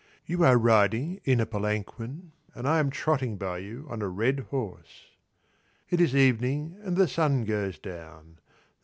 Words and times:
You 0.25 0.43
are 0.43 0.57
riding 0.57 1.21
in 1.25 1.39
a 1.39 1.45
palanquin 1.45 2.31
and 2.55 2.67
I 2.67 2.79
am 2.79 2.89
trotting 2.89 3.37
by 3.37 3.59
you 3.59 3.85
on 3.87 4.01
a 4.01 4.07
red 4.07 4.39
horse. 4.49 5.11
It 5.91 6.01
is 6.01 6.15
evening 6.15 6.79
and 6.81 6.97
the 6.97 7.07
sun 7.07 7.43
goes 7.45 7.77
down. 7.77 8.39